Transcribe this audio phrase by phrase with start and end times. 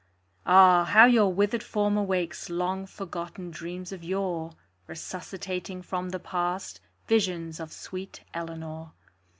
[0.47, 4.53] Ah, how your withered form awakes Long forgotten dreams of yore
[4.87, 8.93] Resuscitating from the past Visions of sweet Eleanor!